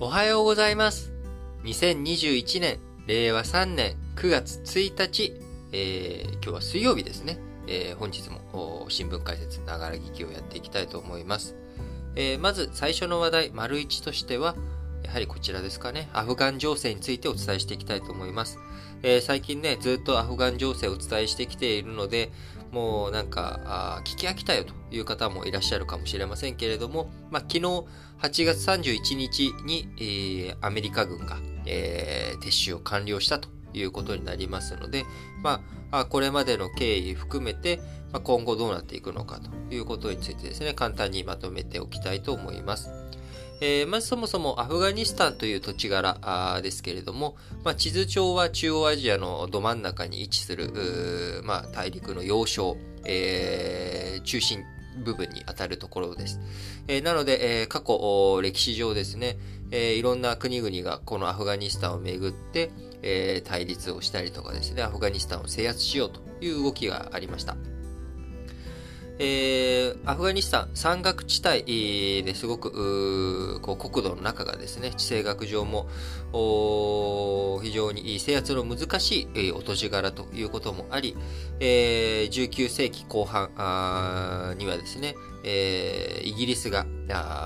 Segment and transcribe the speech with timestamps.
[0.00, 1.10] おはようございます。
[1.64, 5.34] 2021年、令和3年9月1日、
[5.72, 7.40] えー、今日は水曜日ですね。
[7.66, 11.56] えー、本日も新聞解説、ながら聞きをやっていきたいと思います。
[12.14, 14.54] えー、まず最初の話題、丸1としては、
[15.02, 16.08] やはりこちらですかね。
[16.12, 18.60] アフガン情勢についてお伝えしていきたいと思います。
[19.02, 22.30] えー、最近ね、ずっとアフガン情勢をお伝えしてきているので、
[22.72, 27.60] もうなんか、聞き飽きたよという方もいらっしゃるかもしれませんけれども、まあ、昨日
[28.20, 35.04] 8月31日に、えー、アメリカ軍が、えー、撤収を完了したということになりますので、
[35.42, 37.80] まあ、これまでの経緯含めて、
[38.12, 43.07] まあ、今後どうなっていくのかということについてですね、簡単にまとめておきたいと思います。
[43.60, 54.64] えー、まずそもそもアフガニスタンという土地柄ですけれども、まあ、地図上は中央アジアのど真ん中に位置する、まあ、大陸の要衝、えー、中心
[55.04, 56.40] 部分に当たるところです。
[56.88, 59.38] えー、なので、え、過去、歴史上ですね、
[59.70, 62.70] え、いろんな国々がこのアフガニスタンをめぐって、
[63.02, 67.56] え、対立をしたりとかですね、アフガニスタンを制圧しようという動きがありました。
[69.20, 75.88] えー、アフガニスタン山岳地帯ですごくこう国土の中がですね地政学上も
[77.62, 81.16] 非常に制圧の難しい、お土地柄ということもあり、
[81.60, 86.86] えー、19世紀後半にはですね、えー、イギリスが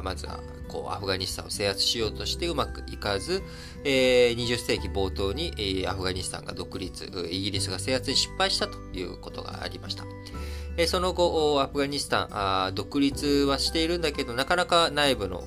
[0.03, 3.43] まずはこうアフガニスタンを制圧しようとしてうまくいかず、
[3.85, 10.05] えー、20世紀冒頭に、アフガニスタンが独立、イギリスが制圧に失敗したということがありました。
[10.87, 15.39] その後、アフガニスタン、独立はしているんだけど、なかなか内部の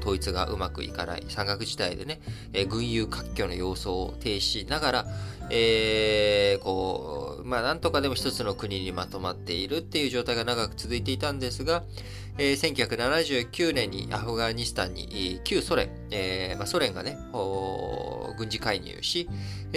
[0.00, 2.20] 統一がうまくいかない、山岳地帯でね、
[2.68, 5.06] 軍友割拠の様相を停止しながら、
[5.50, 11.82] えー、こう、まあ、なんとかでも一つの国にまとまっているっていう状態が長く続いていたんですが、
[12.38, 17.18] えー、1979年にアフガニスタンに旧ソ連、えーまあ、ソ連がね、
[18.38, 19.28] 軍事介入し、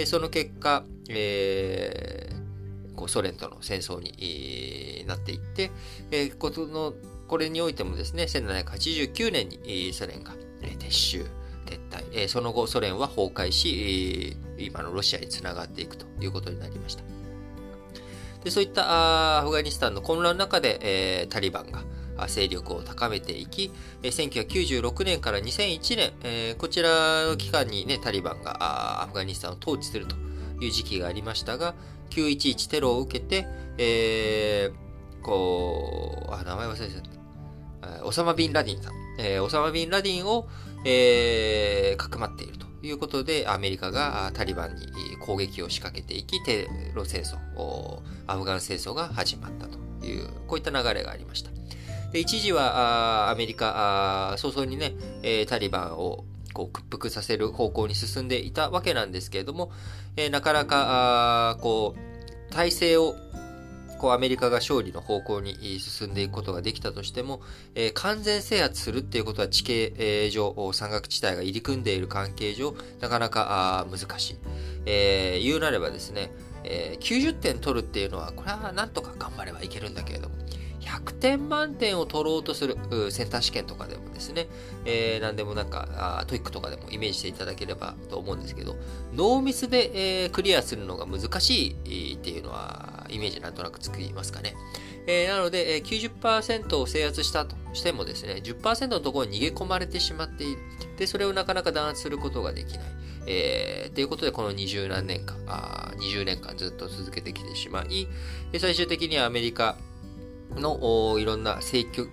[0.06, 2.53] その結果、えー、
[2.94, 5.70] こうソ連との戦争になっていって、
[6.10, 6.94] えー、ことの
[7.28, 11.26] これにおいてもですね、1789年にソ連が撤収、
[11.66, 17.04] 撤退、えー、その後ソ連は崩壊し、今のロシアにつながっていくということになりました。
[18.44, 21.82] でそういったアフガニスタンの混乱の中で、えー、タリバンが
[22.28, 23.72] 勢力を高めていき、
[24.02, 30.16] 1996年から2001年、えー、こちらの期間にね、タリバンがアフガニスタンを統治すると
[30.60, 31.74] いう時期がありましたが、
[32.14, 33.46] 911テロを受けて、
[33.78, 38.04] えー、こう、あ、名前忘れちゃった。
[38.04, 38.92] オサマ・ビン・ラディンさん。
[39.18, 40.48] えー、オサマ・ビン・ラディンを、
[40.84, 44.86] えー、かくまっているということで、アメリカがタリバンに
[45.20, 47.36] 攻撃を仕掛けていき、テロ戦争、
[48.26, 51.50] アフガン戦争が始まったという、こういった流れがありました。
[52.12, 54.94] で一時はアメリカ早々にね、
[55.48, 59.70] タリバンをこう屈服させる方向に進んでいたわけなんですけれども、
[60.16, 63.16] えー、なかなか、こう、体制を
[63.98, 67.40] こうアメリカが勝利の方向に進んでいくことができたとしても、
[67.74, 74.36] えー、完全制圧するっていうことは地形上、山岳地帯が入り組んでいる関係上、なかなか難しい。
[74.86, 76.30] えー、言うなればですね、
[76.64, 80.34] えー、90点取るっていうのは、これはなんとか頑張ればいけるんだけれども、
[80.84, 82.76] 100点満点を取ろうとする
[83.10, 84.46] センター試験とかでもですね、
[84.84, 85.88] えー、何でもなんか
[86.20, 88.76] あ TOEIC とかでもイメージしていただければと思うんですけど、
[89.12, 94.54] ノーミスで、えー、クリアするのが難しいっていうのはイメージなんとなくつきますかね。
[95.06, 100.58] えー、なので、えー、90%を制圧したとしてもですね、10%のところに逃げ込まれてしまっている。
[100.96, 102.86] で、それをなかなか弾圧することができない。
[103.26, 108.08] えー、ということで、この20何年間、あ20年間ずっと続けてきてしまい、
[108.58, 109.76] 最終的にはアメリカ、
[110.56, 112.08] のいろんな請求、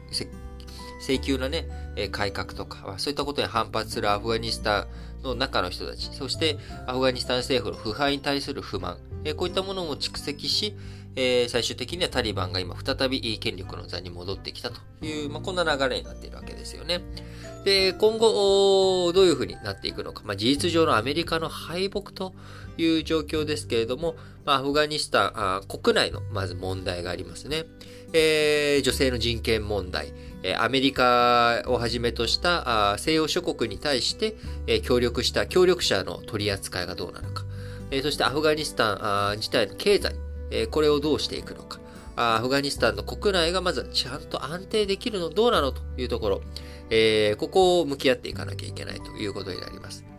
[1.01, 1.67] 請求なね、
[2.11, 4.87] 改革とか、そういったことに反発するアフガニスタ
[5.21, 6.57] ンの中の人たち、そして
[6.87, 8.97] アフガニスタン政府の腐敗に対する不満、
[9.35, 10.75] こういったものも蓄積し、
[11.15, 17.01] 最終的にはタリバンが今再び権力の座に戻ってきたという、まあ、こんな流れになっているわけですよね。
[17.65, 20.23] で、今後、どういうふうになっていくのか。
[20.23, 22.33] まあ、事実上のアメリカの敗北と
[22.77, 24.15] いう状況ですけれども、
[24.45, 27.65] まあ、アフガニスタン国内のまず問題がありますね。
[28.13, 30.13] えー、女性の人権問題、
[30.57, 34.35] アメリカをはじめとしたあ西洋諸国に対して、
[34.67, 37.45] え、協力した協力者の取り扱いがどうなのか。
[37.91, 40.15] え、そしてアフガニスタンあ自体の経済、
[40.49, 41.79] え、これをどうしていくのか。
[42.15, 46.41] アフガニスタンの国内がまずちゃんと安定できるのどうなのというところ、
[46.89, 50.10] えー、ここを向き合っていかなきゃいけないということになります。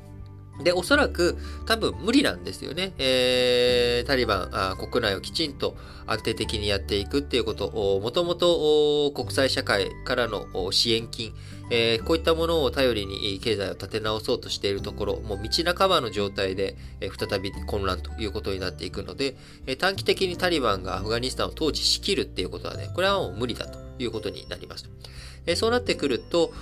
[0.61, 2.93] で、おそらく多分無理なんですよね。
[2.99, 5.77] えー、タリバンあ国内をきちんと
[6.07, 11.33] 安定的にやっていくっていうことを、もともと国際社会からの支援金、
[11.71, 24.91] えー、こういったものを頼りに経済を立て直そうとしているところ、もう道半ばの状態で、えー、再び混乱ということになっていくので、えー、短期的にタリバンがアフガニスタンを統治しきるっていうことはね、これはもう無理だということになります。
[25.47, 26.53] えそうなってくると、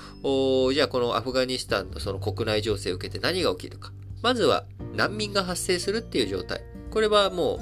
[0.73, 3.93] じゃあこのアフガニスタンのその国内情勢を受けて何が起きるか。
[4.23, 6.63] まずは難民が発生するっていう状態。
[6.91, 7.57] これはも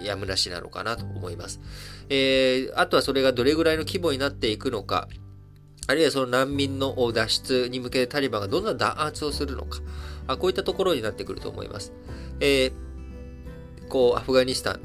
[0.00, 1.60] う、やむなしなのかなと思います。
[2.08, 5.08] えー、あとはそれがどれぐらいの規模になっていくのか、
[5.86, 9.80] あるいはその難民の脱出に向けてタリバンがどんな弾圧をするのか、
[10.26, 11.92] あこういったところになってくると思います。
[12.40, 14.82] えー、こう、アフガニスタン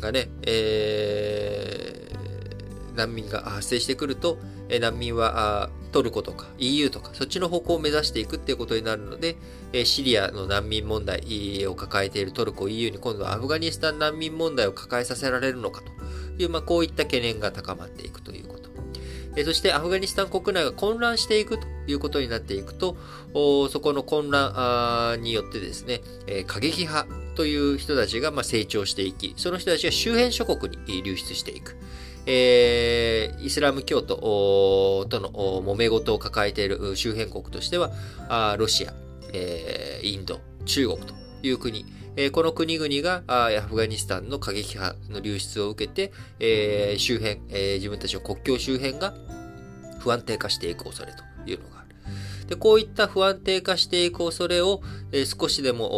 [0.00, 2.11] がね、えー、
[2.94, 9.36] 難民が発生してくると、え難民はトルコとか EU とかそっちの方向を目指していくっていうことになるので、
[9.72, 18.62] えシリアの難民問題を抱えているトルコ EU に今度はアフガニスタン難民問題を抱えさせられるのかという、まあ、こういった懸念が高まっていくということ。
[19.34, 22.96] えそしてアフガニスタン国内が混乱していくということになっていくと、
[23.34, 31.76] そこの混乱によってですね、え過激派という人たちがま成長していき、その人たちが周辺諸国に流出していく。
[32.26, 37.90] えー、イスラム教徒との揉め事を抱えている周辺国としては、
[38.28, 38.94] あロシア、
[39.32, 41.84] えー、インド、中国という国、
[42.16, 49.14] えー、この国々があアフガニスタンの過激派の流出を受けて、えー、周辺、えー、自分たちの国境周辺が
[49.98, 51.88] 不安定化していく恐れというのがある。
[52.48, 54.82] でこういった不安定化していく恐れを、
[55.12, 55.88] えー、少しでも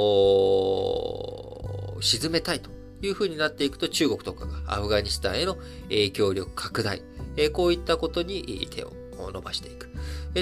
[2.01, 2.71] 沈めたいと
[3.07, 5.57] いう風になっていくと中国とかがアフガニスタンへの
[5.89, 7.03] 影響力拡大、
[7.37, 8.93] えこういったことに手を
[9.33, 9.89] 伸ばしていく。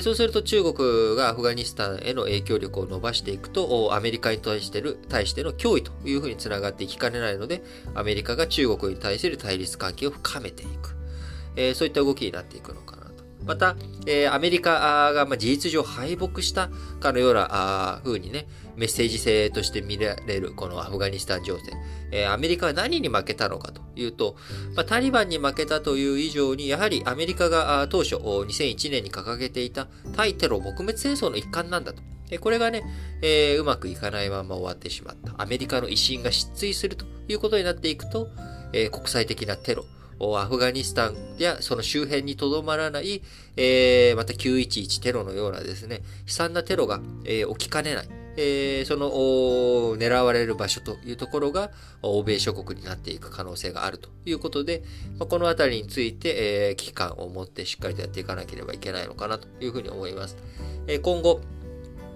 [0.02, 7.62] そうすると中国がアフガニスタンへの影響力を伸ばしていくと、アメリカに対してる対しての脅威というふうにつながっていきかねないので、
[7.94, 10.96] アメリカが中国に対する対立関係を深めていく。
[11.74, 13.01] そういった動きになっていくのかな。
[13.44, 18.46] また、えアメリカが、まあ事実上敗北したかのような風にね、
[18.76, 21.62] メッセージ性として見られるこのアフガニスタン情勢。
[22.10, 24.36] えー、アメリカは何に負けたのかというと、
[24.74, 32.02] まあ、タリバンに負けたという以上に、やはりアメリカが当初2001年に掲げていた対テロ撲滅戦争の一環なんだと。
[32.40, 32.82] これがね、
[33.20, 35.40] えー、うまくいかないまま終わってしまった。
[35.42, 38.28] アメリカの威信が失墜するということになっていくと、
[38.72, 39.84] えー、国際的なテロ、
[40.20, 43.22] アフガニスタンやその周辺にとどまらない、
[43.56, 48.08] えー、また911テロのようなですね、悲惨なテロが、えー、起きかねない。
[48.36, 49.10] えー、その
[49.98, 51.70] 狙われる場所というところが
[52.00, 54.82] 欧米諸国になっていく可能性があるということで、
[55.18, 60.36] まあ、このあたりについて、えー、危機感を持ってしっかりとやっていかなければいけないのかなというふうに思います。
[60.86, 61.40] えー、今後、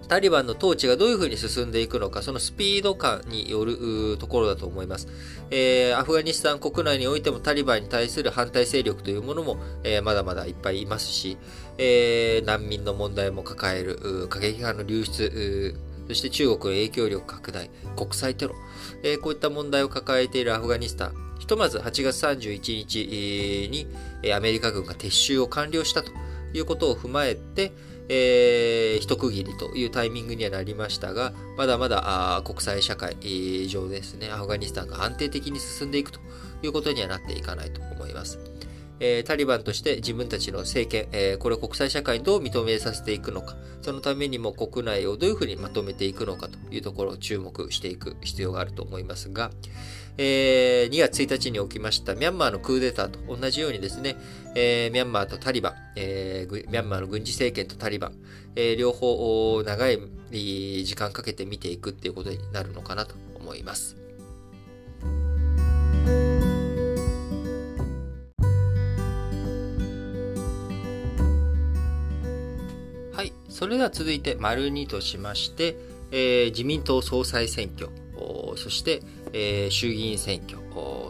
[0.09, 5.09] タリバンの統治がどういうふうに進んでいくのか、そのスピード感によるところだと思います。
[5.51, 11.37] えー、アフガニスタン国内においてもタリバンに対する反対勢力というものも、えー、まだまだいっぱいいますし、
[11.79, 15.75] えー、難民の問題も抱える過激派の流出、
[16.09, 18.55] そして中国の影響力拡大、国際テロ、
[19.03, 21.27] えー、こういった問題を抱えているアフガニスタン。
[21.39, 26.11] ひとまず8月31日にアメリカ軍が撤収を完了したと
[26.55, 27.73] いうことを踏まえて、
[28.09, 36.21] えー、一区切りというタイミングにはなりましたが、まだまだ国際社会上ですね、アフガニスタンが安定的に進んでいくと
[36.63, 38.39] いうことにはなっていかないと思います。
[38.99, 49.51] えー、タリバンとして自分たちの政権、えー、これを国際社会にどう認めさせていくのか、そのためにも国内をどういうふうにまとめていくのかというところを注目していく必要があると思いますが、
[50.19, 54.17] えー、2月1日に起きましたミャンマーのクーデターと同じようにですね、
[54.55, 58.15] えー、ミャンマーとタリバン、えー、ミャンマーの軍事政権とタリバン、
[58.55, 59.99] えー、両方長い
[60.85, 63.97] 時間かけて見ていくっていうことになるのかなと思います。
[73.13, 75.77] はいそれでは続いて、丸2としまして、
[76.11, 77.89] えー、自民党総裁選挙、
[78.57, 79.03] そして、
[79.39, 80.59] えー、衆議院選挙、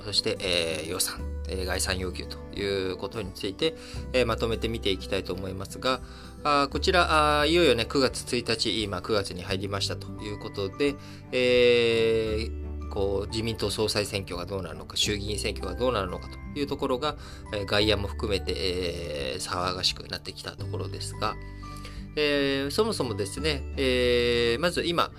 [0.04, 3.76] そして、えー、予算、え、概算要求ということについて、
[4.12, 6.00] え、まとめて見ていきたいと思いますが、
[6.42, 10.96] あこちらあ、いよいよね、9月1日、今9月に入りましたということで、
[11.30, 12.50] え、
[12.90, 17.16] こう自民党総裁選挙がどうなるのか、衆議院選挙がどうなるのかというところが、
[17.52, 21.36] え、外野も含めて、え、騒がしくなってきたところですが、
[22.16, 25.12] え、そもそもですね、えー、まず今、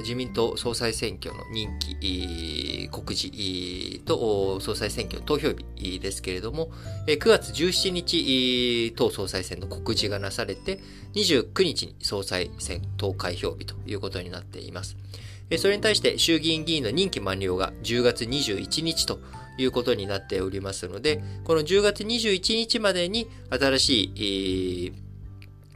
[0.00, 6.70] 自民党総裁選挙の任期、告示と総裁選挙の投票日ですけれども、
[7.06, 10.80] 9月17日、党総裁選の告示がなされて、
[11.14, 14.96] 29日に総裁選投開票日ということになっています。
[15.58, 19.18] それに対して衆議院議員の任期満了が10月21日と
[19.58, 24.92] いうことになっておりますので、この10月21日までに新しい、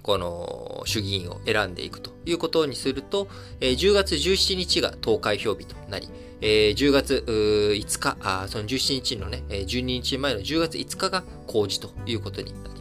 [0.03, 0.54] この
[0.87, 3.29] 衆議院を選んでいくということにすると、
[3.61, 6.09] 10月17日が投開票日となり、
[6.41, 12.74] 10月5日、その17日のね、12日前の10月5日が公示ということになります。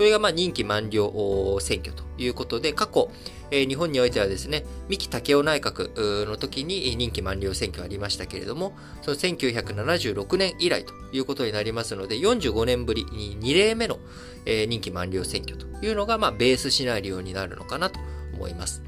[0.00, 3.10] これがまあ任期満了選挙ということで、過去、
[3.50, 13.98] え日本においてはですね、三木武夫内閣の時に任期満了選挙ありましたけれども、その1976年以来ということになりますので、45年ぶりに2例目の、
[14.46, 18.00] え任期満了選挙というのが、ま、ベースシナリオになるのかなと
[18.32, 18.82] 思います。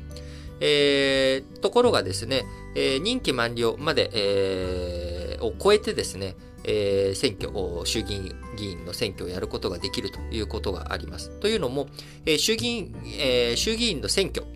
[0.61, 7.51] えー、ところがですね、え、任期満了まで、えー、を超えてですね、えー、選挙、
[7.87, 11.31] 衆議院議員の選挙をやることができるということがあります。
[11.41, 11.89] というのも、
[12.27, 14.47] えー、衆議院、えー、衆議院の選挙、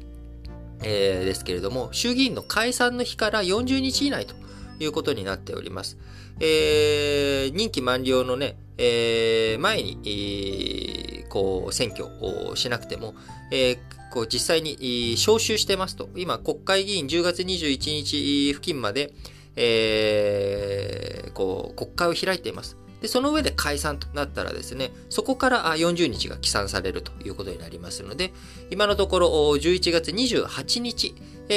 [0.82, 4.34] えー、ですけれども、衆議院の解散の日から40日以内と
[4.78, 5.98] いうことになっております。
[6.38, 13.14] えー、任期満了のね、えー、前に、えー、こう、選挙をしなくても、
[13.50, 13.78] えー、
[14.12, 16.08] こう実際に招集してますと。
[16.14, 19.12] 今、国会議員10月21日付近まで、
[19.56, 22.76] えー、こう、国会を開いています。
[23.00, 28.32] で、その上で解散となったらですね、そこから40日が起算されるということになりますので、
[28.70, 31.14] 今のところ11月28日、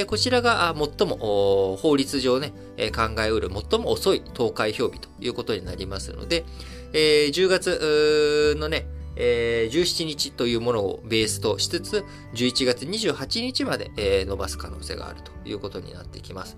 [0.07, 2.53] こちらが最も法律上ね、
[2.95, 6.45] 考えうる最も遅い投開票日ということになりますので、
[6.93, 8.85] えー、10月のね、
[9.19, 16.57] えー、17日というものをベースとしつつ、11月28日まで、えー、伸ばす可能性があるということになってきます。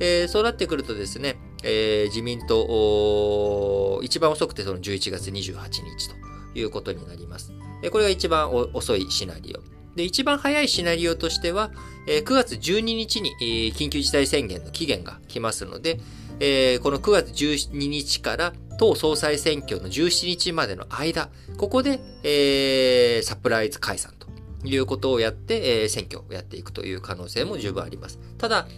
[0.00, 7.52] えー、そうなってくるとですね、えー、自民党、一番遅くてその11月28日ということになります。
[7.82, 9.78] え、これが一番遅いシナリオ。
[9.94, 11.70] で、一番早いシナリオとしては、
[12.06, 13.32] えー、9月12日に、
[13.74, 16.00] 緊急事態宣言の期限が来ますので、
[16.40, 24.28] えー、この9月12日から党総裁選挙の17日までの間、ここで、えー、サプライズ解散と
[24.64, 28.20] いうことをやって、えー、選挙をやっていくという可能性も十分あります。
[28.38, 28.68] ただ、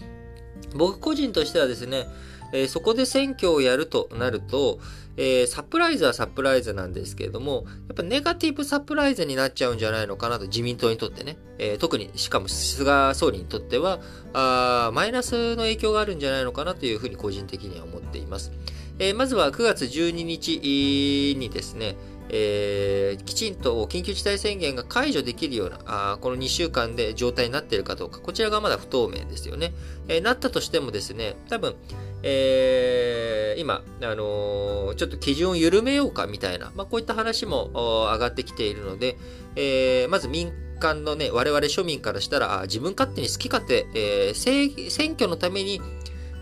[0.75, 2.07] 僕個人としてはですね、
[2.53, 4.81] えー、そこで選挙をやるとなると、
[5.17, 11.37] えー、サプライズはサプライズなんですけれども、やっぱネガティブサプライズになっちゃうんじゃないのかなと、自民党にとってね。
[11.59, 14.01] えー、特に、しかも菅総理にとっては
[14.33, 18.53] あ、マイナスの影響があるんじゃないのかなというふうに個人的には思っています。
[18.99, 21.97] えー、まずは9月12日にですね、
[22.33, 29.73] えー、きちんと緊急事態宣言が解除できるような、あこの2週間で状態になっているかどうか、こちらがまだ不透明ですよね。
[30.09, 31.75] えー、なったとしてもですね、多分、
[32.23, 37.71] えー、今、あのー、ちょっと基準を緩めようかみたいな、まあ、こういった話も
[38.13, 39.17] 上がってきているので、
[39.57, 45.81] えー、まず民間のね、我々庶民からしたら、自分勝手に好き勝手、えー、選挙のために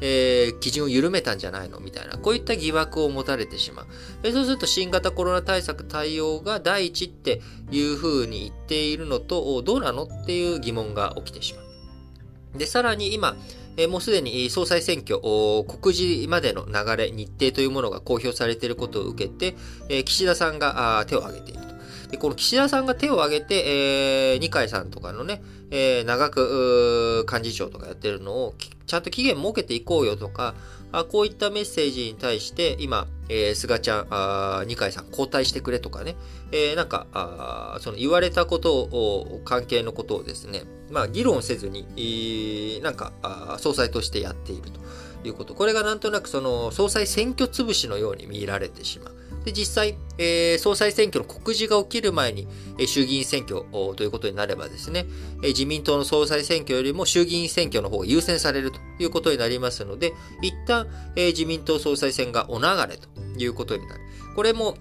[0.00, 3.86] えー、基準を緩めたんじゃないのみたいな、こういった疑惑を持たれてしまう。
[4.22, 12.58] えそうすると新型コロナ対策対応が第一っていうふうに言っているのと、どうなのっていう疑問が起きてしまう。
[12.58, 13.36] で、さらに今、
[13.78, 19.56] え、もうすでに総裁選挙、告示までの流れ、日程というものが公表されていることを受けて、
[19.88, 21.68] え、岸田さんが手を挙げていると。
[22.10, 28.54] で、この岸田さんが手を挙げて、えー、二階さんとかのね、えー、長く幹事長とかやってるのを
[28.88, 30.54] ちゃんと期限設けていこうよとか、
[30.90, 36.16] あこういったメッセージに対して今、えー、菅ちゃん、あ二階さん交代してくれとかね、
[36.50, 44.80] えー、なんかあその言われたことを、関係のことをですね、まあ議論せずに、えー、なんかあ総裁としてやっていると
[45.28, 45.54] いうこと。
[45.54, 49.17] これがなんとなくその総裁選挙潰しのように見られてしまう。
[49.48, 52.46] で、実際、えー、総裁選挙の告示が起きる前に、
[52.78, 53.62] えー、衆議院選挙
[53.96, 55.06] ということになればですね、
[55.42, 60.12] えー、自民党の総裁選挙よりも衆議院選挙の方が優先されるということになりますので、
[60.42, 60.86] 一旦、
[61.16, 64.00] えー、自民党総裁選がお流れということになる。
[64.36, 64.76] これも、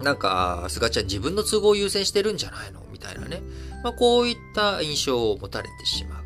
[0.00, 3.42] なんか、菅ちゃん自分の都合を優先してるんじゃないのみたいなね。
[3.84, 6.21] まあ、こういった印象を持たれてしまう。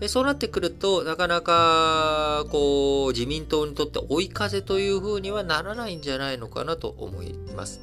[0.00, 7.80] でそうなってくると、なかなか、こう、自民党にとって追い風というふうにはならないんじゃないのかなと思います。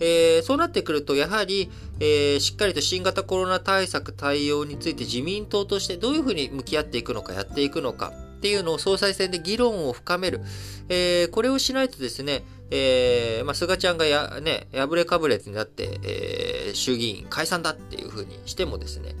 [0.00, 8.12] えー、そうなってくると、やはり、えー、しっかりと新型コロナ対策対応について自民党としてどういうふうに向き合っていくのか、やっていくのか
[8.44, 10.42] っていうのを総裁選で議論を深める。
[10.90, 19.14] えー、これをしないとですね、えー、まあ、菅ちゃんがや、ね、破れかぶれになって、えー、衆議院解散だっていうふうにしてもですね、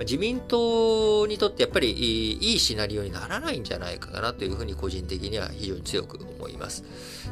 [0.00, 1.90] 自民党にとってやっぱり
[2.34, 6.84] いいシナリオにならないんじゃないかなというふうに個人的には非常に強く思います。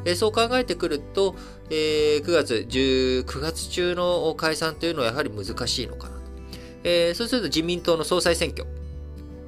[0.07, 1.35] えそう考えてくると、
[1.69, 6.21] え9月10、9月中の解散というのはやはり難しいのかなと。
[6.85, 8.67] えそうすると自民党の総裁選挙、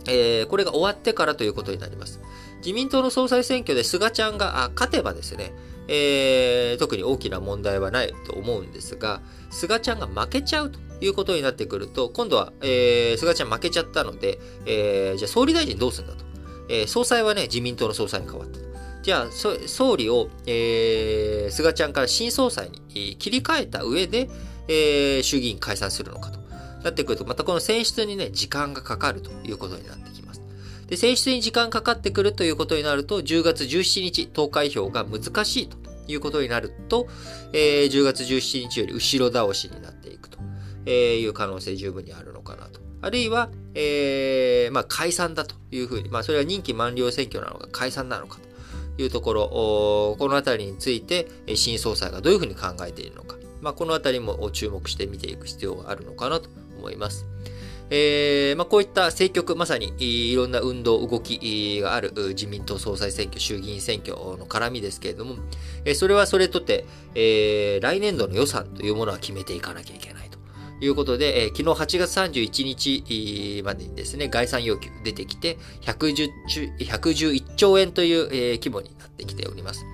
[0.08, 2.20] えこれが終わってからということになります。
[2.58, 5.52] 自民党の総裁選挙で菅ちゃんが勝てばですね、
[5.88, 9.20] えー、特に大きな問題はないと思うんですが、
[9.50, 16.24] 菅ちゃんが負けちゃうということになってくると、今度は、えー、菅ちゃん負けちゃったので、えー、じゃあ総理大臣どうするんだと。
[16.68, 18.66] えー、総裁はね、自民党の総裁に変わったと。
[19.02, 24.28] じゃあ、総理を、えー、菅ちゃんから新総裁に切り替えた上で、
[24.66, 26.35] えー、衆議院解散するのかと。
[26.86, 30.40] なってくると、またこの選出にね、時間がかかるということになってきます。
[30.86, 35.76] で、選出に時間かかってくるということになると、10月17日投開票が難しいと
[36.06, 37.08] いうことになると、
[37.52, 40.38] えー、10月17日より後ろ倒しになっていくと
[40.88, 42.80] いう可能性十分にあるのかなと。
[43.02, 48.38] あるいは、えー、まあ、解散だというふうに、まあ、それは任期満了選挙なのか解散なのか
[48.96, 49.48] というところ、
[50.18, 57.26] このあたりについて、新総裁がどういうふうに考えているのか、まあ、このあたりも注目して見ていく必要があるのかなと思います。
[57.88, 65.36] えーまあ、こういった政局、まさにいろんな運動、動きがある自民党総裁選挙、衆議院選挙の絡みですけれども、
[65.84, 70.38] えー、それはそれとて、えー、来年度の予算というものは決めていかなきゃいけないと
[70.84, 79.86] いうことで、えー、昨日8月31日までにですね、概算要求出てきて110、111兆円という、えー、規模になってきております。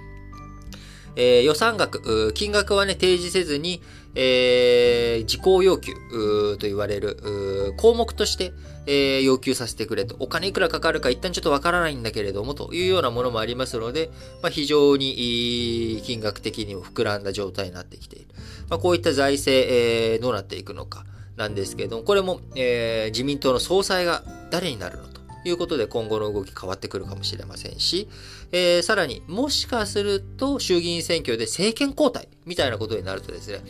[1.15, 3.83] えー、予算額、金額はね、提示せずに、
[4.15, 5.93] えー、事項要求
[6.59, 8.53] と言われる項目として、
[8.87, 10.17] えー、要求させてくれと。
[10.19, 14.11] お金いくらかかるか一旦ちょっとわからないんだけれどもというようなものもありますので、
[14.43, 18.27] まあ、非常に金額的にも膨らんだ状態になってきている。
[18.69, 21.05] まあ、こういった財政、えー、どうなっていくのか
[21.37, 28.09] なんですけれども、これも、えー、自民党の総裁が誰になるのということで今後の動き変わってくるかもしれませんし、
[28.53, 33.61] えー、さらにもしかすると衆議院選挙で政権交代みたいなことになるとですね、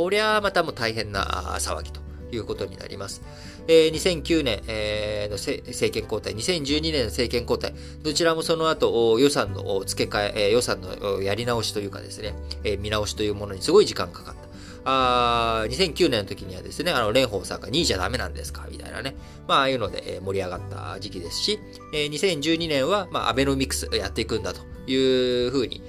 [0.00, 1.22] こりゃまたも大変な
[1.58, 2.00] 騒ぎと
[2.32, 3.20] いうことになります。
[3.68, 14.40] えー、2009年、えー、の政権交代、2012年の政権交代、どちらもその後予算の付け替え、予算のやり直しというかですね、えー、見直しというものにすごい時間かかった。
[14.86, 18.66] あ2009年の時にはですね、あの、蓮舫さんが2位じゃダメなんですか？
[18.70, 19.14] みたいなね。
[19.46, 21.60] まあ、ああいうので盛り上がった時期ですし、
[21.92, 25.82] えー、2012年は、まあ、アベノミクスやっていくんだというふうに、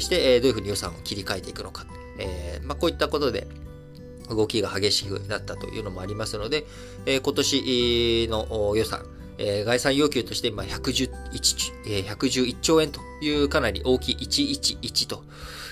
[0.00, 1.86] して、どういうふうに予算を切り替えていくのか。
[2.18, 3.46] えー、まあ、こういったことで、
[4.28, 6.66] 動きが激しくなったというのもありますので、
[7.06, 9.06] えー、今年の予算、
[9.38, 11.10] えー、概算要求として今111、
[11.84, 15.22] 111兆円というかなり大きい111と、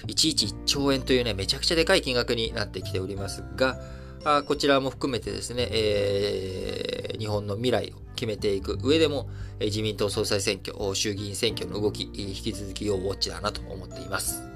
[0.06, 3.78] 111兆円というね、めちゃくちゃでかい金額になってきておりますが、
[4.24, 9.28] あこちらも含めてですね、えー、日本の未来を決めていく上でも、
[9.60, 14.53] え、自民党総裁選挙、衆議院選挙の動き、引き続き要ウォッチだなと思っています。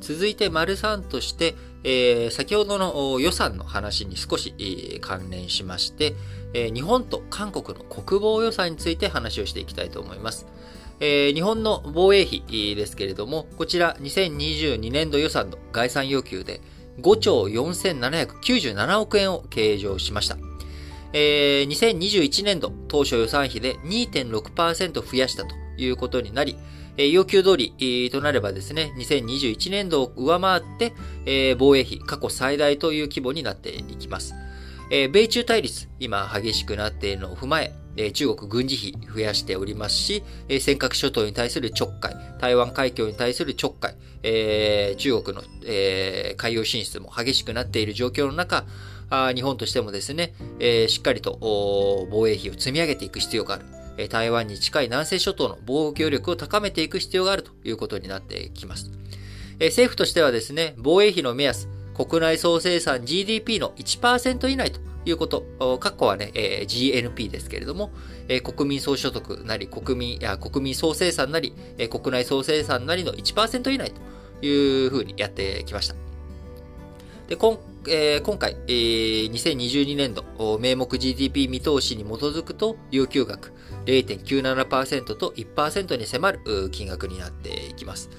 [0.00, 6.14] 続いて、丸3として、えー、先ほどの予算の話に少し、えー、関連しまして、
[6.54, 10.46] えー、日本と韓国の国防予算について話をしていきたいと思います。
[11.00, 16.60] えー、日本の防衛費ですけれども、こちら2022年度予算の概算要求で
[17.00, 20.36] 5兆4797億円を計上しました。
[21.12, 26.58] えー、2021年度当初予算費で2.6%増やしたということになり、
[26.98, 30.92] え要求通りとなればですね、2021年度を上回って、
[31.26, 34.34] え防衛費過去最大という規模になっていきます。
[34.90, 48.64] え米中対立、今激しくなっているのを踏まえ、え中国軍事費増やしておりますし、え尖閣諸島に対するちょっかい、台湾海峡に対するちょっかい、え中国の、え海洋進出も激しくなっている状況の中、
[49.08, 51.38] あ日本としてもですね、えしっかりと
[52.10, 53.77] 防衛費を積み上げていく必要がある。
[54.08, 58.90] 台湾に近い南西諸島の防御力を高めていく必要があるということになってきます。
[59.58, 67.90] 政府としてはですね、防衛費の目安、国内総生産 GDP の1%以内ということ、括弧はね、GNP ですけれども、
[68.44, 71.54] 国民総所得なり、国民、や国民総生産なり、
[71.90, 73.92] 国内総生産なりの1%以内
[74.40, 75.96] というふうにやってきました。
[77.26, 83.52] で、今えー、今回、えー、2022年度、名目 GDP 見通しに基づくと、要求額
[83.86, 88.10] 0.97%と1%に迫る金額になっていきます。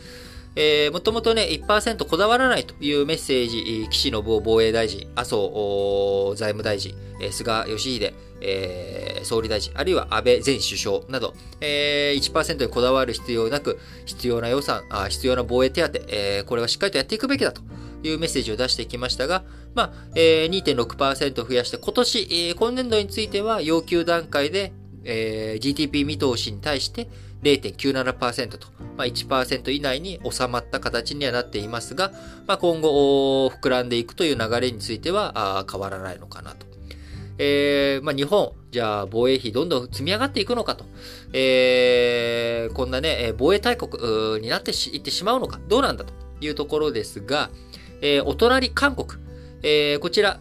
[0.55, 6.95] えー、もともとね、1%こだわらないというメッセージ、岸信夫防衛大臣、麻生財務大臣、
[7.31, 17.61] 菅義偉、えー、総理大臣、あるいは安倍前首相など、えー、1%にこだわる必要なく、必要な予算、あ必要な防衛手当、えー、これはしっかりとやっていくべきだと
[18.01, 19.43] というメッセージを出してきましたが、
[19.75, 27.09] まあ、えー、2.6%増やして、今年、えー、今年度については要求段階で、えー、GDP 見通しに対して
[27.43, 32.11] 0.97%と、まあ、1%以内に収まった形にはなっていますが、
[32.47, 36.67] まあ、今後、膨らんでいくという流れについては変わらないのかなと。
[37.41, 40.83] えー、まあ、日本、じゃあ防衛費どんどん積み上がっていくのかと。
[41.31, 47.49] えー、こんなね、防衛大国になっていってしまうのか、どうなんだというところですが、
[48.01, 49.21] えー、お隣韓国、
[49.63, 50.39] えー、こちら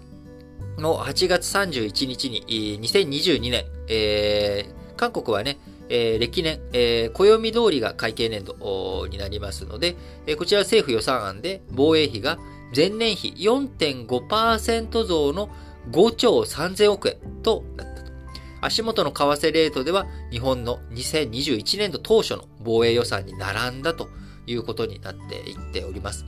[0.78, 12.38] の8月31日に、2022年、えー、韓国はね、えー、歴年、えー、暦通りが会計年度になりますので、えー、こちら政府予算案で防衛費が
[12.74, 15.48] 前年比4.5%増の
[15.90, 17.98] 5兆3000億円となった。
[18.60, 24.08] 足元の為替レートでは日本の2021年度当初の防衛予算に並んだと
[24.46, 26.24] いうことになっていっております。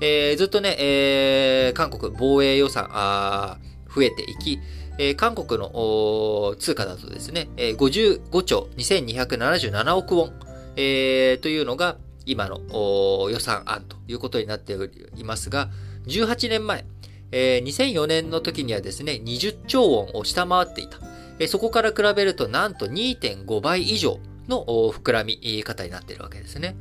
[0.00, 3.58] えー、ずっとね、えー、韓国防衛予算あ
[3.94, 4.58] 増えていき、
[4.98, 10.32] えー、韓国の通貨だとですね、えー、55兆2277億ウォン、
[10.76, 12.60] えー、というのが今の
[13.30, 14.74] 予算案ということになって
[15.16, 15.68] いますが、
[16.06, 16.84] 18年前、
[17.32, 20.98] えー、2004年の時にはですね、20兆ウォンを下回っていた。
[21.38, 26.76] えー、そこから比べるとなんと2.5倍以上の膨らみ方になっているわけですね。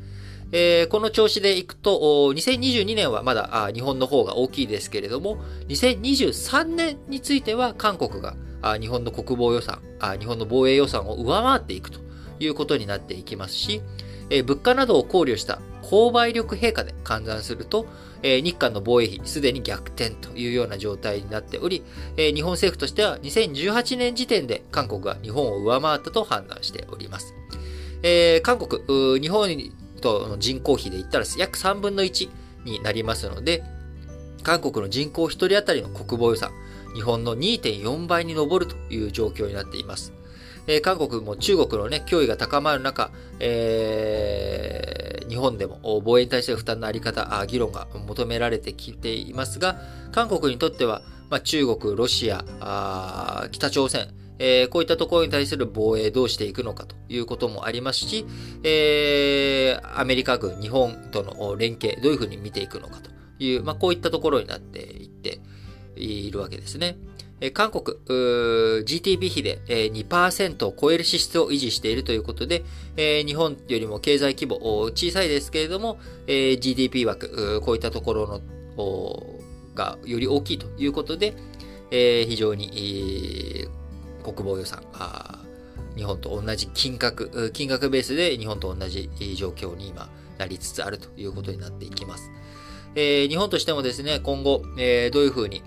[0.54, 8.36] えー、この調子でいくと、2022年はまだ日本の方が大きいですけれども、2023年については韓国が
[8.80, 9.82] 日本の国防予算、
[10.20, 12.00] 日本の防衛予算を上回っていくと
[12.40, 13.82] いうことになっていきますし、
[14.30, 17.86] えー、物価などを考慮した購買力陛下で換算すると、
[18.22, 21.84] えー、日韓の防衛費すでに逆転というような状態になっており、
[22.16, 27.34] えー、日本政府としては2018年時点で韓国が日本を上回ったと判断しております。
[28.02, 29.50] えー、韓国、日本
[30.04, 32.30] との人口比で言ったら約3分の1
[32.66, 33.64] になりますので、
[34.44, 36.52] 韓国の人口1人当たりの国防予算、
[36.94, 40.14] 日本の2.4倍に上るという状況になっています。
[40.68, 49.80] えー、韓国も中国のね、脅威が高まる中、えー、日本でも防衛に対する負担のあり方あ、議論が求められてきていますが、
[50.12, 54.08] 韓国にとっては、まあ、中国、ロシア、北朝鮮、
[54.40, 58.26] えー、こういったところに対する防衛どうしていくのかということもありますし、
[58.64, 65.40] えー、アメリカ軍、日本との連携、どういうふうに見ていくのかという、まあ、こういったところになっていって
[65.96, 66.98] いるわけですね。
[67.52, 67.98] 韓国、
[68.86, 72.64] GDP 比で2%を超える支出を維持しているということで、
[72.96, 78.42] 日本よりも経済規模小さいですけれども、GDP 枠、こういったところ
[78.78, 79.40] の
[79.76, 81.34] がより大きいということで、
[81.92, 83.68] 非常に
[84.24, 85.40] 国防予算あ、
[85.96, 92.32] 日本と同じ金額、金額ベースで日本と同じ状況に今なりつつあるということになっていきます。
[92.96, 95.62] 日本としてもですね、今後、どういうふうに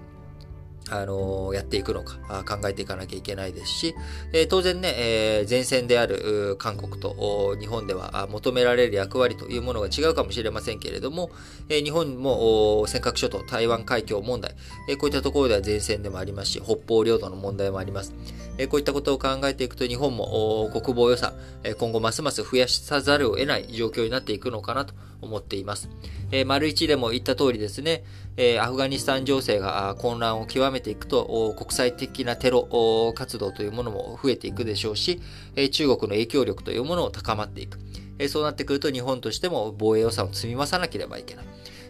[0.91, 3.95] あのやっていくのか考えていかなきゃいけないですし、
[4.33, 11.31] え当然ね、え前線である韓国と日本では求められる役割というものが違うかもしれませんけれども、
[11.69, 14.55] え日本も尖閣諸島、台湾海峡問題、
[14.89, 18.15] えこういったところでは前線でもありますし、北方領土の問題もあります。
[18.59, 25.89] えこういったことを考えていくと日本も国防予算、え今後ますます増やさざるを得ない状況になっていくのかなと思っています。
[26.33, 28.05] え丸一でも言った通りですね、
[28.37, 35.21] えアフガニスタン情勢が混乱を極めていくと、国際的なテロ活動というものも増えていくでしょうし、
[35.55, 37.79] え中国の影響力というものも高まっていく。
[38.19, 41.45] えそうなってくると日本としても防衛予算を積み増さなければいけない。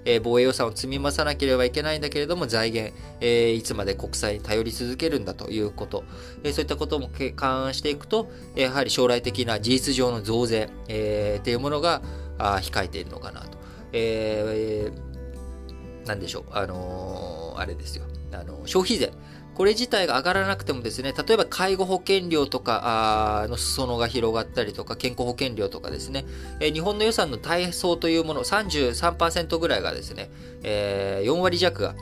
[0.07, 6.05] え防衛予算を積み増さなければいけないんだけれども、財源、えいつまで国債に頼り続けるんだということ、
[6.45, 12.03] えそういったことも勘案していくと、やはり将来的な事実上の増税、えー、っていうものが
[12.39, 13.59] 控えているのかなと。
[13.93, 19.13] えー、なんでしょう、あのー、あれですよ、あの消費税。
[19.57, 26.27] これ自体が上がらなくてもですね、例えば介護保険料とかの裾野が広がったりとか、健康保険料とかですね、
[26.61, 30.31] え、日本の予算の大層というもの、33%ぐらいがですね、
[30.63, 31.95] え、4割弱が、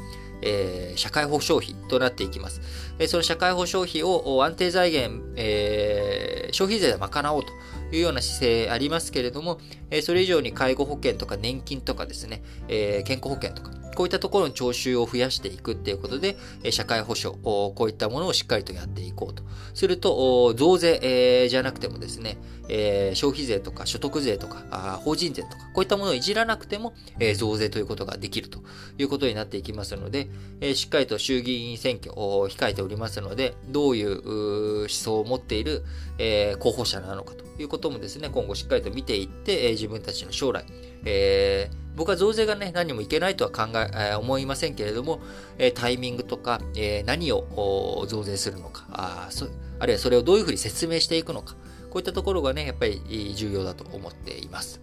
[0.43, 2.61] えー、社会保障費となっていきます。
[2.99, 7.53] えー、その社会保障費を安定財源、えー、消費税で賄おうと
[7.93, 9.59] いうような姿勢ありますけれども、
[9.91, 16.37] えそれ以上に介護保険とか年金とかですね、え健康保険とか、こういったところの徴収を増やしていくっていうことで、
[16.71, 19.43] 社会保障、こういったものをしっかりとやっていこうと。
[19.75, 26.95] すると、増税じゃなくてもですね、消費税とか所得税とかあ、法人税とか、こういったものをいじらなくても、
[27.37, 28.61] 増税ということができると
[28.99, 30.29] いうことになっていきますので、
[30.75, 35.85] しっかりと衆議院選挙を控えておりますので、どういう思想を持っている
[36.19, 40.65] え候補者なのかということもですね、今後しっかりと見ていって、え自分たちの将来、
[41.05, 45.21] えー僕は増税がね、何もいけないとは考え、え、思いませんけれども、
[45.59, 49.47] え、タイミングとか、え、何を増税するのかあそ、
[49.79, 51.55] あるいはそれをどういうふうに説明していくのか、
[51.95, 54.81] こういったところがね、やっぱり重要だと思っています。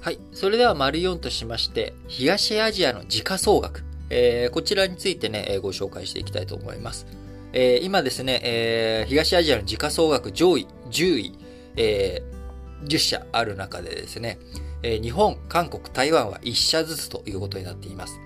[0.00, 0.18] はい。
[0.32, 3.84] それでは、丸4としまして、東アジアの時価総額。
[4.10, 7.06] えー、こちらについてね、ご紹介していきたいと思います。
[7.52, 11.38] えー、今ですね、えー、東アジアの時価総額上位10位、
[11.76, 14.40] えー、10社ある中でですね、
[14.82, 18.18] え、日本、韓国、台湾は1社ずつということになっています。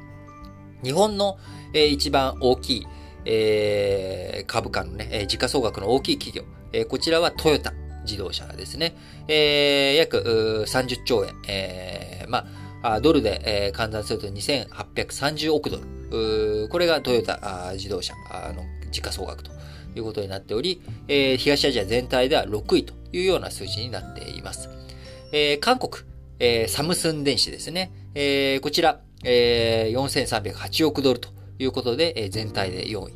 [0.82, 1.38] 日本の、
[1.72, 2.86] え、一番大きい、
[3.24, 8.96] え、株価のね、時価総額の大きい企業、え、こちらはトヨタ自動車ですね。
[9.28, 12.46] え、約30兆円、え、ま
[12.82, 16.68] あ、ドルで、え、換算すると2830億ドル。
[16.70, 18.14] これがトヨタ自動車
[18.54, 19.50] の時価総額と
[19.96, 24.70] いうことになっており、え、東アジア全体では6位というような数字になっています。
[25.32, 26.04] え、韓国、
[26.38, 27.92] えー、サムスン電子ですね。
[28.14, 33.12] えー、こちら、えー、4308億ドルということで、えー、全体で4位。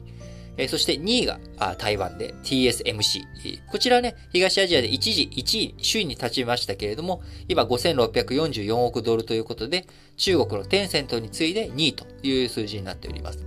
[0.57, 1.39] えー、そして2位が
[1.79, 3.23] 台湾で TSMC。
[3.71, 13.45] こちらね、東アジアで一時1位、首位に立ちましたけれども、今5644億ドルということで、中国のテンセントに次いで2位という数字になっております。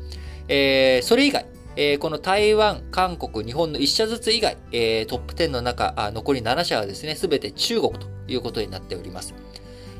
[0.47, 9.33] えー、それ以外、えー、この台湾、韓国、日本の1社ずつ以外、えー、トップ10の中、残り7社はですね、すべて中国ということになっております。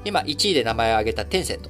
[0.06, 1.70] 今、1位で名前を挙げたテンセント。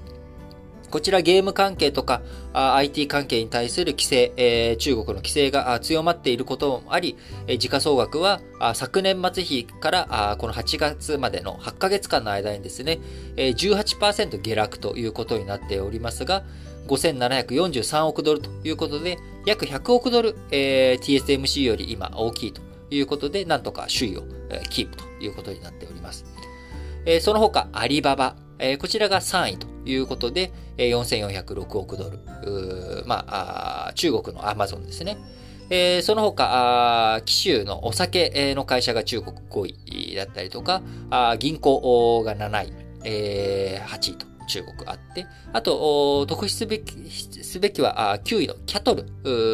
[0.93, 2.21] こちらゲーム関係とか
[2.53, 7.17] IT 関係に対する規制、えー、中国の規制が強まっていることもあり、
[7.57, 8.41] 時価総額は
[8.75, 12.99] 昨年末比からこの8月までの8ヶ月間の間にですね、
[13.37, 16.43] えー、18%下落ということになっておりますが、
[16.87, 19.17] 5743億ドルということで、
[19.47, 24.23] 約100億ドル、えー、TSMC より今大きいということで、なんとか首位を、
[24.69, 26.23] キープということになっております。
[27.05, 30.99] えー、その他、アリババ、えー、こちらが3位ということで、えー、
[31.43, 32.19] 4406億ドル。
[33.05, 35.17] まあ、中国のアマゾンですね。
[35.69, 39.73] えー、その他、紀州のお酒の会社が中国5
[40.11, 40.81] 位だったりとか、
[41.39, 49.05] 銀行が7位、えー、8位と中国あって、あと、特筆すべき、すべきは9位のキャトル、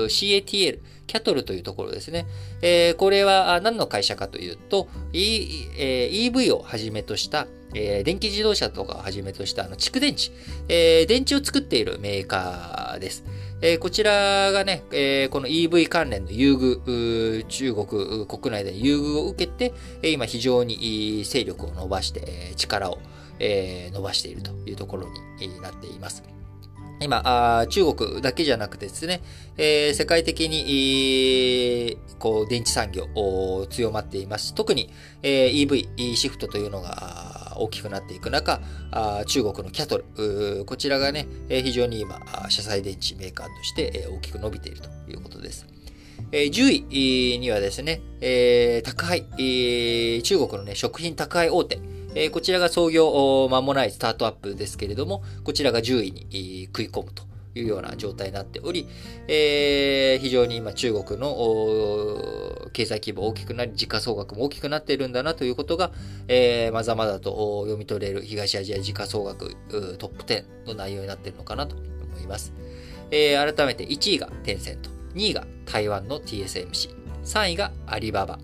[0.08, 2.28] CATL、キャトルというところですね。
[2.62, 10.32] えー、これは何の会社かというと、e えー、EV をはじめとした、えー、電気自動車とかをはじめとしたあの蓄電池、
[10.67, 13.23] えー、電池を作っているメーカーです。
[13.62, 19.73] えー、こちらがね、えー、この EV 関連の優遇、中国国内で優遇を受けて、
[20.04, 22.99] 今非常に勢力を伸ばして、力を
[23.39, 25.08] えー、伸ばしているというところ
[25.39, 26.23] になっています。
[27.02, 29.21] 今、中国だけじゃなくてですね、
[29.58, 33.08] えー、世界的に、こう、電池産業
[33.69, 34.89] 強まっています特に、
[35.23, 38.62] えー、EV、シフトというのが大きくなっていく中、
[39.25, 45.65] 中国のキャトル、こちらがね、非常に今、車載電池メーカーとして大きく伸びているということです。
[46.32, 48.02] 10位にはですね、
[48.84, 49.25] 宅配、
[50.21, 51.80] 中国のね、食品宅配大手、
[52.22, 57.24] え、こちらが創業間もないスタートアップですけれども、こちらが10位に食い込むと
[57.56, 58.90] いうような状態になっており、
[59.30, 65.92] えー、非常に今中国の経済規模大きくなり、時価総額も大きくなっているんだなということが、
[66.28, 69.56] えー、まざまざと読み取れる東アジア時価総額
[69.98, 71.86] トップ10の内容になっているのかなと思
[72.22, 72.52] います。
[73.12, 76.90] えー、改めて1位がテンセント、2位が台湾の TSMC、
[77.24, 78.40] 3位がアリババ、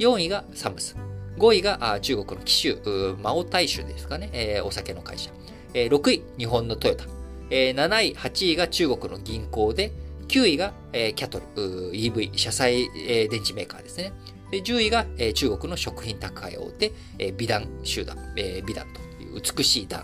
[0.00, 1.09] 4位がサムスン、
[1.40, 2.78] 5位が中国の紀州、
[3.22, 5.30] マオ大衆ですかね、えー、お酒の会社。
[5.72, 7.06] えー、6位、日本のトヨタ。
[7.48, 9.90] えー、7位、8位が中国の銀行で、
[10.28, 14.12] 9位が、えー、キャトル、EV、車載、えー、電池メーカーですね。
[14.50, 20.02] で10位が、えー、中国の食品宅配大手、えー、美談集団、えー、美談という美しい団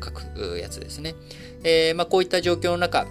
[0.00, 1.14] と書くやつですね。
[1.64, 3.06] えーまあ、こういった状況の中、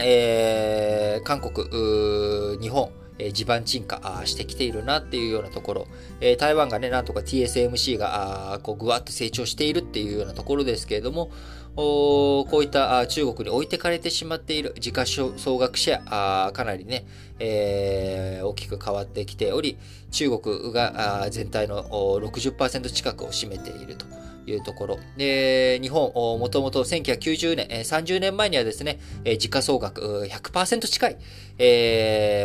[0.00, 5.86] えー、韓国、日本、え地盤沈下してきているなっていうようなところ、
[6.20, 11.30] え台湾がね、なんとか TSMC がこうぐわっと成長しているっていうようなところですけれども、
[11.76, 17.06] こういった中国に置いてかれてしまっている時価総額シェア、かなりね、
[17.38, 19.76] えー、大きく変わってきており、
[20.10, 24.06] 中国が全体の60%近くを占めていると。
[24.46, 24.98] いうところ。
[25.16, 28.98] で、日本、もともと1990年、30年前にはですね、
[29.38, 31.14] 時価総額100%近い、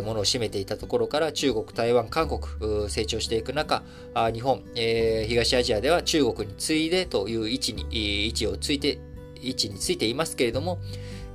[0.04, 3.84] ものを占めていたところから中国、台湾、韓国、成長していく中、
[4.34, 8.99] 日本、東アジアでは中国に次いでという位置に、位置をついて、
[9.41, 10.80] 位置についていますけれども、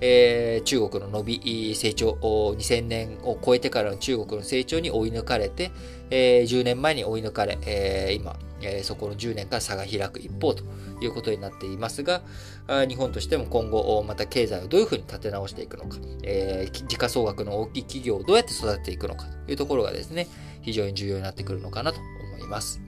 [0.06, 5.70] えー、中国の伸び、成長、2000年を超えてからの中国の成長に追い抜かれて、
[6.10, 10.62] えー、10年前に追い抜かれ、えー、今、えそこの10年間差が開く一方と
[11.00, 12.20] いうことになっていますが、
[12.86, 20.28] 日本としても今後、また経済をどういうふうに立て直していくのか、え時価総額の大きい企業をどうやって育てていくのかというところがですね、
[20.60, 21.98] 非常に重要になってくるのかなと
[22.36, 22.80] 思います。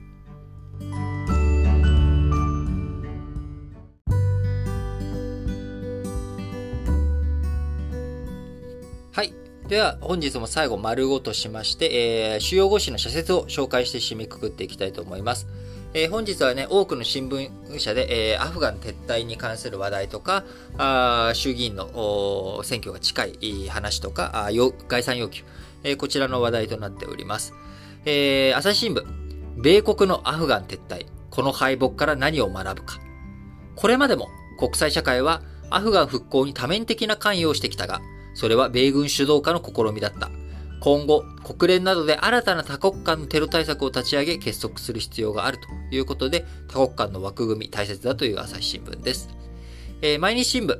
[9.17, 9.33] はい。
[9.67, 15.47] では、本日も最後、丸ごとしまして、えー、主要語詞の社説を紹介して締めくくっていきたいと思います。
[15.95, 20.43] えー、本日はね、多くの新聞社で、えー、アフガン撤退に関する話題とか、
[20.77, 24.49] あ衆議院の選挙が近い話とか、あ
[24.87, 25.43] 概算要求、
[25.83, 27.55] えー、こちらの話題となっております。
[28.05, 29.03] えー、朝日新聞、
[29.59, 32.99] 米国のアフガン撤退、この敗北から何を学ぶか。
[33.75, 34.27] これまでも
[34.59, 37.99] 国際社会はアフガン復興に多面的な関与をしてきたが、
[38.37, 40.29] それは米軍主導下の試みだった。
[40.79, 49.29] 今後、国連などで新たな多国間のテロ対策を立ち上げ結束する必要があるということで、多国間の枠組み大切だという朝日新聞です。
[50.03, 50.79] えー、毎日新聞、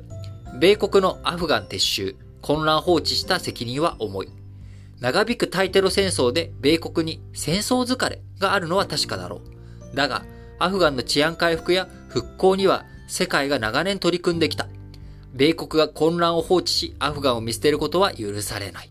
[0.60, 4.28] 米国のアフガン撤収、混乱放置した責任は重い。
[5.00, 9.40] 長引く対テロ戦争で米国に戦争疲れがあるのは確かだろ
[9.92, 9.96] う。
[9.96, 10.24] だが、
[10.60, 14.68] アフガンの治安回復や復興には世界が長年取り組んできた。
[15.38, 18.90] 米国が混乱を放置し、アフガンを見捨てることは許されない。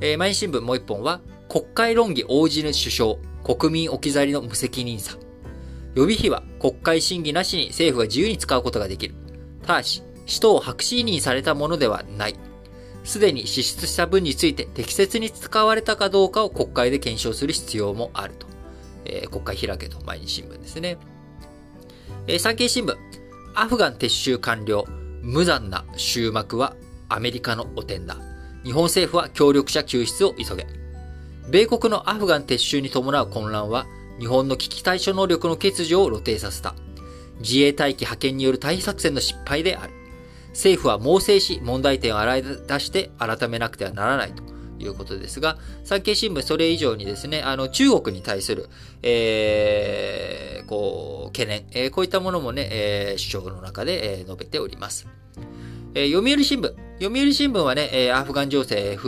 [0.00, 5.16] えー、毎日新聞もう一本は、国会論議応じぬ首相、国民置き去りの無責任さ。
[5.94, 9.14] 予備費は国会審議なしに政府が自由に使うことができる。
[9.62, 12.34] ただし、使途を白紙委任されたものではない。
[13.04, 18.48] すでに支出した分について適切に使われたかどうかを国会で検証する必要もあると。
[19.04, 20.98] えー、国会開けと毎日新聞ですね。
[22.26, 22.96] えー、産経新聞。
[23.54, 24.97] アフガン撤収完了。
[25.28, 26.74] 無残な終幕は
[27.10, 28.16] アメリカの汚点だ。
[28.64, 30.66] 日本政府は協力者救出を急げ。
[31.50, 33.86] 米国のアフガン撤収に伴う混乱は、
[34.18, 36.74] 日本の危機対処能力の欠如を露呈させた。
[37.40, 39.92] 自衛隊機派遣による退避作戦の失敗である。
[40.52, 44.42] 政府は猛省し、問題点を洗い出して改めなくてはならないと
[44.84, 48.68] いうことですが、産経新聞それ以上にですね、あの、中国に対する、
[49.02, 55.06] えー、こう、懸念、えー、こういったものもね、えー、主張の中で、えー、述べております。
[55.94, 56.74] えー、読売新聞。
[57.00, 58.98] 読売新聞はね、えー、アフガン情勢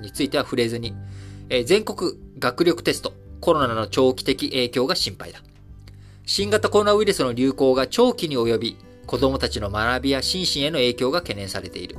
[0.00, 0.94] については触れずに、
[1.48, 5.40] えー、全国学力テスト、コロナの長期的影響が心配だ。
[6.26, 11.96] 新型コロナウイルスの流行が長期に及び、子供たちの学びや心身への影響が懸念されている。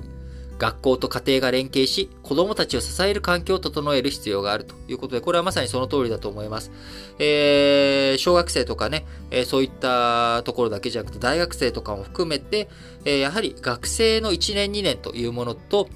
[0.61, 6.71] 学校と家庭が連携し、子供たちを支える環境を整える必要があるということで、これはまさにその通りだと思います。
[7.17, 12.69] えー、小学生とかね、えー、そういったところだけじゃなくて、大学生とかも含めて、
[13.05, 15.89] えー、やはり学生の1年2年というものと、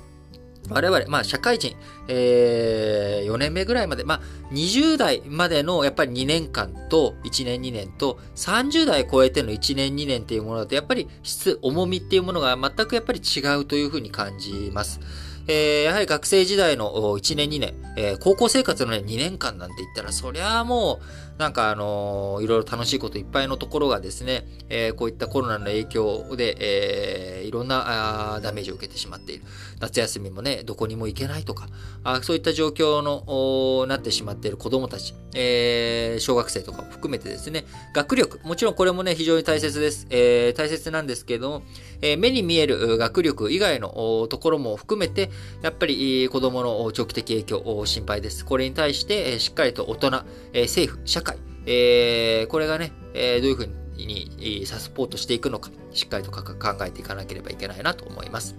[0.69, 1.75] 我々、まあ、社会人、
[2.07, 4.21] えー、4年目ぐらいまで、まあ、
[4.53, 14.99] 20代までのやっぱり2年間と1年2年と30代超えての1年2年っていうものだとやっぱり質、重みっていうものが全くやっぱり違うというふうに感じます。
[15.47, 21.05] えー、やはり学生時代の1年2年、えー、高校生活の、ね、2年間なんて言ったら、そりゃあもう、
[21.37, 29.43] なんかあのー、いろいろ楽しいこといっぱいのところがですね、えー、こういったコロナの影響で、えー、いろんなあダメージを受けてしまっている。
[29.79, 31.67] 夏休みもね、どこにも行けないとか、
[32.03, 40.07] あそういった状況の、なってしまっている子供たち、えー、小学生とかも含めてですね、学力、もちろんこれもね、非常に大切です。
[40.09, 41.63] えー、大切なんですけれども、
[42.01, 45.29] えー、目に見える学力以外のところも含めて、
[45.61, 48.45] やっぱり子供の長期的影響、心配です。
[48.45, 51.21] これに対して、しっかりと大人、え政府、社
[51.65, 56.43] 会、えこれがね、えどういうふうにサポートしていくのか、しっかりと考
[56.85, 58.55] えていかなければいけないなと思います。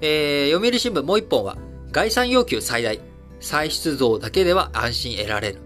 [0.00, 1.56] えー、読売新聞もう一本は、
[1.90, 3.00] 概算要求最大、
[3.40, 5.58] 歳出増だけでは安心得られる。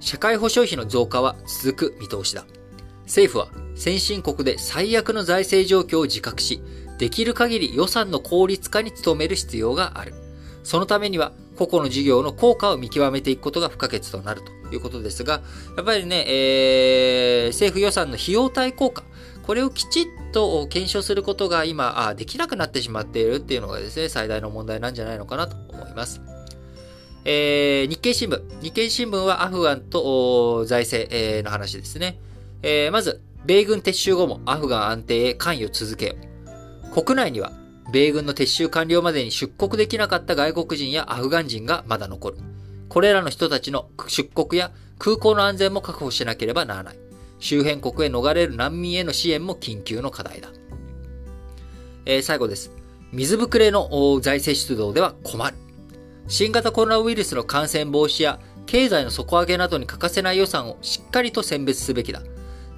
[0.00, 2.46] 社会保障費の増加は続く見通しだ。
[3.04, 6.62] 政府は先進国で最悪の財政状況を自覚し、
[6.98, 10.14] できる限り予算の効率化に努める必要がある。
[10.62, 15.40] そのためには、個々の事業の効果を見極めていくことが不可欠となるということですが、
[15.76, 19.04] やっぱりね、えー、政府予算の費用対効果、
[19.42, 26.20] これをきちっと検証することが今、あできなくなってしまっているっていうのがですね、最大の問題なんじゃないのかなと思います。
[27.24, 28.42] えー、日経新聞。
[28.62, 32.18] 日経新聞はアフガンと財政、えー、の話ですね。
[32.62, 36.14] えー、まず、米軍撤収後もアフガン安定へ関与続けよ。
[36.92, 37.52] 国内には、
[37.92, 42.38] 米軍の撤収完了までに出国できなかった外国人やアフガン人がまだ残る。
[42.88, 46.98] これらの人たちの出国や空港の安全も確保しなければならない。
[47.38, 50.48] 周辺国へ逃れる難民への支援も緊急の課題だ。
[52.04, 52.72] えー、最後です。
[53.12, 53.88] 水ぶくれの
[54.20, 55.56] 財政出動では困る。
[56.26, 62.22] 新型コロナウイルスの感染防止や経済の底上げなどに欠かせない予算をしっかりと選別すべきだ。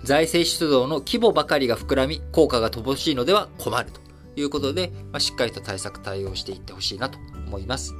[0.04, 4.00] 財政出動の規模ばかりが膨らみ、効果が乏しいのでは困ると
[4.40, 7.94] いうことで、まあ、しっかりと対策対応していってほしいなと思います。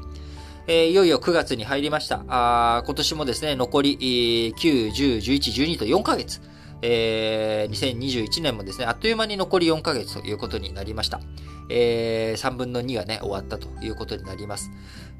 [0.66, 2.24] えー、いよいよ9月に入りました。
[2.28, 6.40] あ今年もですね、残り、9、10、11、12と4ヶ月。
[6.82, 11.20] えー、2021年もですね、あっという間に残り4ヶ月ということになりました。
[11.68, 14.70] えー、3分の2がね、終わったということになります。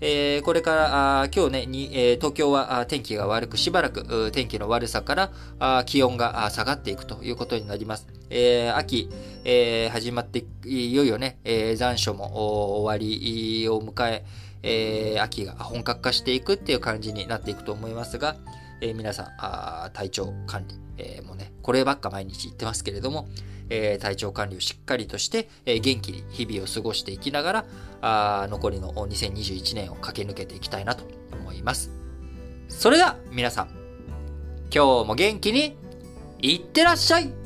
[0.00, 8.06] えー、これから、あ今日ね、にえー、東京は天気が悪く、しばらく天気の悪さからあ気温が下がっていくということになります。
[8.30, 9.10] えー、秋、
[9.44, 14.24] えー、始まって、いよいよね、えー、残暑も終わりを迎え、
[14.62, 18.36] えー、秋が本格化していくっていう感じになっていくと思いますが、
[18.80, 23.28] えー、皆さんあ、体調管理、えー、もね、こればっか毎日言ってますけれども、
[23.70, 27.64] え、体調管理をしっかりとして、え、元気に日々を過ごしていきながら、
[28.02, 31.90] あ残りの2021年を駆け抜けていきたいなと思います。
[32.68, 33.68] それでは皆さん、
[34.74, 35.76] 今日も元気に
[36.42, 37.39] いってらっしゃい